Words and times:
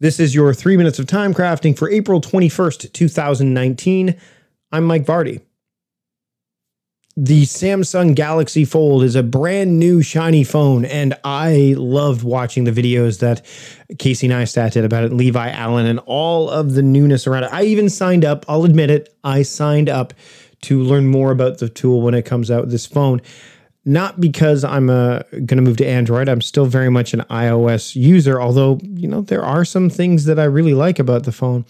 This 0.00 0.18
is 0.18 0.34
your 0.34 0.54
three 0.54 0.78
minutes 0.78 0.98
of 0.98 1.06
time 1.06 1.34
crafting 1.34 1.76
for 1.76 1.90
April 1.90 2.22
21st, 2.22 2.90
2019. 2.90 4.18
I'm 4.72 4.84
Mike 4.84 5.04
Vardy. 5.04 5.42
The 7.18 7.42
Samsung 7.42 8.14
Galaxy 8.14 8.64
Fold 8.64 9.02
is 9.02 9.14
a 9.14 9.22
brand 9.22 9.78
new 9.78 10.00
shiny 10.00 10.42
phone, 10.42 10.86
and 10.86 11.12
I 11.22 11.74
loved 11.76 12.22
watching 12.22 12.64
the 12.64 12.70
videos 12.70 13.18
that 13.18 13.44
Casey 13.98 14.26
Neistat 14.26 14.72
did 14.72 14.86
about 14.86 15.04
it, 15.04 15.12
Levi 15.12 15.50
Allen, 15.50 15.84
and 15.84 15.98
all 16.06 16.48
of 16.48 16.72
the 16.72 16.82
newness 16.82 17.26
around 17.26 17.44
it. 17.44 17.52
I 17.52 17.64
even 17.64 17.90
signed 17.90 18.24
up, 18.24 18.46
I'll 18.48 18.64
admit 18.64 18.88
it, 18.88 19.14
I 19.22 19.42
signed 19.42 19.90
up 19.90 20.14
to 20.62 20.82
learn 20.82 21.08
more 21.08 21.30
about 21.30 21.58
the 21.58 21.68
tool 21.68 22.00
when 22.00 22.14
it 22.14 22.24
comes 22.24 22.50
out, 22.50 22.70
this 22.70 22.86
phone 22.86 23.20
not 23.84 24.20
because 24.20 24.62
I'm 24.62 24.90
uh, 24.90 25.20
going 25.32 25.56
to 25.56 25.62
move 25.62 25.78
to 25.78 25.86
Android. 25.86 26.28
I'm 26.28 26.42
still 26.42 26.66
very 26.66 26.90
much 26.90 27.14
an 27.14 27.20
iOS 27.30 27.96
user, 27.96 28.40
although, 28.40 28.78
you 28.82 29.08
know, 29.08 29.22
there 29.22 29.44
are 29.44 29.64
some 29.64 29.88
things 29.88 30.26
that 30.26 30.38
I 30.38 30.44
really 30.44 30.74
like 30.74 30.98
about 30.98 31.24
the 31.24 31.32
phone. 31.32 31.64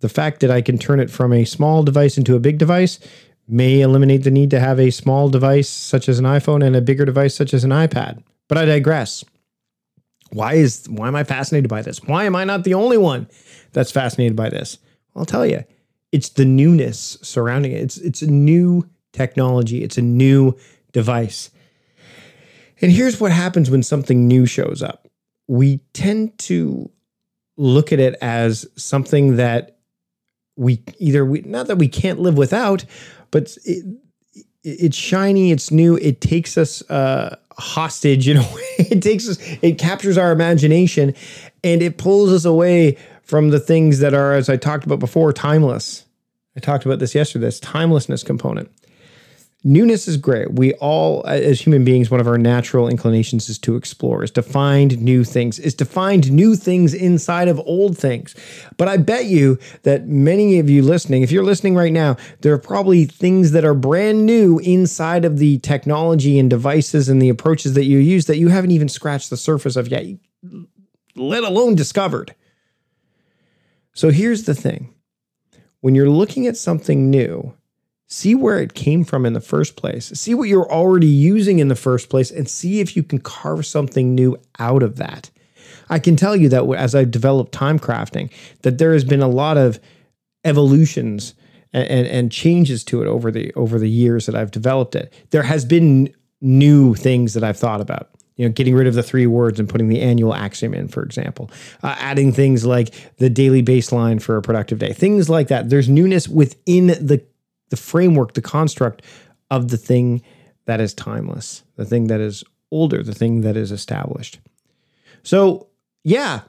The 0.00 0.08
fact 0.08 0.40
that 0.40 0.50
I 0.50 0.62
can 0.62 0.78
turn 0.78 1.00
it 1.00 1.10
from 1.10 1.32
a 1.32 1.44
small 1.44 1.82
device 1.82 2.16
into 2.16 2.34
a 2.34 2.40
big 2.40 2.56
device 2.58 2.98
may 3.46 3.80
eliminate 3.80 4.24
the 4.24 4.30
need 4.30 4.50
to 4.50 4.60
have 4.60 4.80
a 4.80 4.90
small 4.90 5.28
device 5.28 5.68
such 5.68 6.08
as 6.08 6.18
an 6.18 6.24
iPhone 6.24 6.64
and 6.64 6.74
a 6.74 6.80
bigger 6.80 7.04
device 7.04 7.34
such 7.34 7.52
as 7.52 7.64
an 7.64 7.70
iPad. 7.70 8.22
But 8.48 8.56
I 8.56 8.64
digress. 8.64 9.24
Why 10.32 10.54
is 10.54 10.86
why 10.88 11.08
am 11.08 11.16
I 11.16 11.24
fascinated 11.24 11.68
by 11.68 11.82
this? 11.82 12.02
Why 12.04 12.24
am 12.24 12.36
I 12.36 12.44
not 12.44 12.64
the 12.64 12.74
only 12.74 12.96
one 12.96 13.28
that's 13.72 13.90
fascinated 13.90 14.36
by 14.36 14.48
this? 14.48 14.78
I'll 15.16 15.26
tell 15.26 15.44
you. 15.44 15.64
It's 16.12 16.30
the 16.30 16.44
newness 16.44 17.18
surrounding 17.22 17.72
it. 17.72 17.82
It's 17.82 17.98
it's 17.98 18.22
a 18.22 18.30
new 18.30 18.88
technology. 19.12 19.82
It's 19.82 19.98
a 19.98 20.02
new 20.02 20.56
device. 20.92 21.50
And 22.80 22.90
here's 22.90 23.20
what 23.20 23.32
happens 23.32 23.70
when 23.70 23.82
something 23.82 24.26
new 24.26 24.46
shows 24.46 24.82
up 24.82 25.06
we 25.46 25.78
tend 25.94 26.38
to 26.38 26.88
look 27.56 27.92
at 27.92 27.98
it 27.98 28.14
as 28.22 28.66
something 28.76 29.34
that 29.36 29.78
we 30.56 30.82
either 30.98 31.24
we 31.24 31.40
not 31.40 31.66
that 31.66 31.76
we 31.76 31.88
can't 31.88 32.20
live 32.20 32.36
without, 32.36 32.84
but 33.30 33.56
it, 33.64 33.84
it's 34.62 34.96
shiny, 34.96 35.50
it's 35.50 35.70
new, 35.70 35.96
it 35.96 36.20
takes 36.20 36.56
us 36.56 36.88
uh, 36.90 37.36
hostage 37.58 38.28
a 38.28 38.34
way. 38.40 38.62
It 38.78 39.02
takes 39.02 39.28
us, 39.28 39.38
it 39.62 39.78
captures 39.78 40.16
our 40.16 40.32
imagination, 40.32 41.14
and 41.64 41.82
it 41.82 41.98
pulls 41.98 42.32
us 42.32 42.44
away 42.44 42.96
from 43.22 43.50
the 43.50 43.60
things 43.60 44.00
that 44.00 44.14
are, 44.14 44.32
as 44.34 44.48
I 44.48 44.56
talked 44.56 44.84
about 44.84 44.98
before, 44.98 45.32
timeless. 45.32 46.06
I 46.56 46.60
talked 46.60 46.84
about 46.84 46.98
this 46.98 47.14
yesterday. 47.14 47.46
This 47.46 47.60
timelessness 47.60 48.22
component 48.22 48.70
newness 49.62 50.08
is 50.08 50.16
great. 50.16 50.52
We 50.52 50.72
all, 50.74 51.22
as 51.26 51.60
human 51.60 51.84
beings, 51.84 52.10
one 52.10 52.20
of 52.20 52.26
our 52.26 52.38
natural 52.38 52.88
inclinations 52.88 53.48
is 53.48 53.58
to 53.58 53.76
explore, 53.76 54.24
is 54.24 54.30
to 54.32 54.42
find 54.42 55.00
new 55.00 55.24
things, 55.24 55.58
is 55.58 55.74
to 55.76 55.84
find 55.84 56.30
new 56.32 56.56
things 56.56 56.94
inside 56.94 57.48
of 57.48 57.60
old 57.60 57.96
things. 57.98 58.34
But 58.76 58.88
I 58.88 58.96
bet 58.96 59.26
you 59.26 59.58
that 59.82 60.06
many 60.06 60.58
of 60.58 60.70
you 60.70 60.82
listening, 60.82 61.22
if 61.22 61.30
you're 61.30 61.44
listening 61.44 61.74
right 61.74 61.92
now, 61.92 62.16
there 62.40 62.52
are 62.54 62.58
probably 62.58 63.04
things 63.04 63.52
that 63.52 63.64
are 63.64 63.74
brand 63.74 64.26
new 64.26 64.58
inside 64.60 65.24
of 65.24 65.38
the 65.38 65.58
technology 65.58 66.38
and 66.38 66.48
devices 66.48 67.08
and 67.08 67.20
the 67.20 67.28
approaches 67.28 67.74
that 67.74 67.84
you 67.84 67.98
use 67.98 68.26
that 68.26 68.38
you 68.38 68.48
haven't 68.48 68.70
even 68.70 68.88
scratched 68.88 69.30
the 69.30 69.36
surface 69.36 69.76
of 69.76 69.88
yet, 69.88 70.06
let 71.16 71.44
alone 71.44 71.74
discovered. 71.74 72.34
So 73.92 74.10
here's 74.10 74.44
the 74.44 74.54
thing 74.54 74.94
when 75.80 75.94
you're 75.94 76.08
looking 76.08 76.46
at 76.46 76.56
something 76.56 77.10
new, 77.10 77.54
see 78.10 78.34
where 78.34 78.58
it 78.58 78.74
came 78.74 79.04
from 79.04 79.24
in 79.24 79.32
the 79.32 79.40
first 79.40 79.76
place, 79.76 80.06
see 80.08 80.34
what 80.34 80.48
you're 80.48 80.70
already 80.70 81.06
using 81.06 81.60
in 81.60 81.68
the 81.68 81.76
first 81.76 82.10
place, 82.10 82.30
and 82.30 82.48
see 82.48 82.80
if 82.80 82.96
you 82.96 83.02
can 83.04 83.20
carve 83.20 83.64
something 83.64 84.14
new 84.14 84.36
out 84.58 84.82
of 84.82 84.96
that. 84.96 85.30
I 85.88 86.00
can 86.00 86.16
tell 86.16 86.34
you 86.34 86.48
that 86.48 86.68
as 86.76 86.94
I've 86.94 87.12
developed 87.12 87.52
time 87.52 87.78
crafting, 87.78 88.30
that 88.62 88.78
there 88.78 88.92
has 88.92 89.04
been 89.04 89.22
a 89.22 89.28
lot 89.28 89.56
of 89.56 89.78
evolutions 90.44 91.34
and, 91.72 91.86
and, 91.88 92.06
and 92.08 92.32
changes 92.32 92.82
to 92.84 93.00
it 93.00 93.06
over 93.06 93.30
the 93.30 93.52
over 93.54 93.78
the 93.78 93.88
years 93.88 94.26
that 94.26 94.34
I've 94.34 94.50
developed 94.50 94.96
it. 94.96 95.12
There 95.30 95.44
has 95.44 95.64
been 95.64 96.12
new 96.40 96.94
things 96.94 97.34
that 97.34 97.44
I've 97.44 97.58
thought 97.58 97.80
about 97.80 98.10
you 98.40 98.46
know, 98.46 98.52
getting 98.52 98.74
rid 98.74 98.86
of 98.86 98.94
the 98.94 99.02
three 99.02 99.26
words 99.26 99.60
and 99.60 99.68
putting 99.68 99.88
the 99.88 100.00
annual 100.00 100.34
axiom 100.34 100.72
in, 100.72 100.88
for 100.88 101.02
example, 101.02 101.50
uh, 101.82 101.94
adding 101.98 102.32
things 102.32 102.64
like 102.64 102.94
the 103.18 103.28
daily 103.28 103.62
baseline 103.62 104.20
for 104.20 104.38
a 104.38 104.40
productive 104.40 104.78
day, 104.78 104.94
things 104.94 105.28
like 105.28 105.48
that. 105.48 105.68
There's 105.68 105.90
newness 105.90 106.26
within 106.26 106.86
the 106.86 107.22
the 107.70 107.76
framework, 107.76 108.34
the 108.34 108.42
construct 108.42 109.02
of 109.50 109.68
the 109.68 109.76
thing 109.76 110.22
that 110.66 110.80
is 110.80 110.94
timeless, 110.94 111.64
the 111.76 111.84
thing 111.84 112.06
that 112.08 112.20
is 112.20 112.44
older, 112.70 113.02
the 113.02 113.14
thing 113.14 113.40
that 113.40 113.56
is 113.56 113.72
established. 113.72 114.38
So, 115.22 115.68
yeah, 116.04 116.42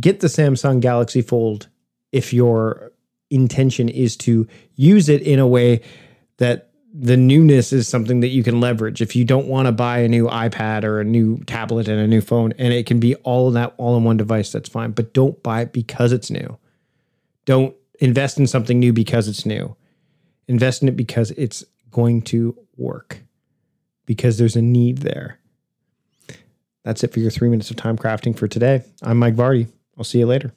get 0.00 0.20
the 0.20 0.28
Samsung 0.28 0.80
Galaxy 0.80 1.22
Fold 1.22 1.68
if 2.12 2.32
your 2.32 2.92
intention 3.30 3.88
is 3.88 4.16
to 4.16 4.46
use 4.76 5.08
it 5.08 5.22
in 5.22 5.38
a 5.38 5.46
way 5.46 5.82
that 6.38 6.70
the 6.98 7.16
newness 7.16 7.72
is 7.72 7.86
something 7.86 8.20
that 8.20 8.28
you 8.28 8.42
can 8.42 8.60
leverage. 8.60 9.02
If 9.02 9.14
you 9.14 9.24
don't 9.24 9.48
want 9.48 9.66
to 9.66 9.72
buy 9.72 9.98
a 9.98 10.08
new 10.08 10.28
iPad 10.28 10.84
or 10.84 11.00
a 11.00 11.04
new 11.04 11.38
tablet 11.44 11.88
and 11.88 12.00
a 12.00 12.06
new 12.06 12.22
phone, 12.22 12.54
and 12.58 12.72
it 12.72 12.86
can 12.86 13.00
be 13.00 13.14
all 13.16 13.50
that 13.50 13.74
all 13.76 13.96
in 13.96 14.04
one 14.04 14.16
device, 14.16 14.52
that's 14.52 14.68
fine. 14.68 14.92
But 14.92 15.12
don't 15.12 15.42
buy 15.42 15.62
it 15.62 15.72
because 15.72 16.12
it's 16.12 16.30
new. 16.30 16.56
Don't 17.44 17.74
invest 18.00 18.38
in 18.38 18.46
something 18.46 18.78
new 18.78 18.92
because 18.92 19.28
it's 19.28 19.44
new. 19.44 19.76
Invest 20.48 20.82
in 20.82 20.88
it 20.88 20.96
because 20.96 21.32
it's 21.32 21.64
going 21.90 22.22
to 22.22 22.56
work, 22.76 23.20
because 24.04 24.38
there's 24.38 24.56
a 24.56 24.62
need 24.62 24.98
there. 24.98 25.38
That's 26.84 27.02
it 27.02 27.12
for 27.12 27.20
your 27.20 27.30
three 27.32 27.48
minutes 27.48 27.70
of 27.70 27.76
time 27.76 27.96
crafting 27.98 28.36
for 28.36 28.46
today. 28.46 28.84
I'm 29.02 29.18
Mike 29.18 29.34
Vardy. 29.34 29.66
I'll 29.98 30.04
see 30.04 30.20
you 30.20 30.26
later. 30.26 30.52